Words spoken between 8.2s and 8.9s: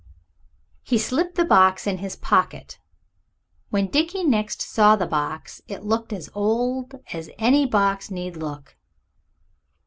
look.